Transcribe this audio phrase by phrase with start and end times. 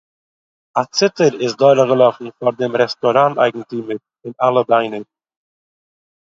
[0.79, 5.03] א ציטער איז דורכגעלאפן פאר דעם רעסטאראן-אייגנטימעראין אלע ביינער